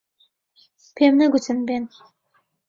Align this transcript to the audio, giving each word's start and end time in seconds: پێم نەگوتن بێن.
پێم 0.95 1.13
نەگوتن 1.21 1.59
بێن. 1.67 1.85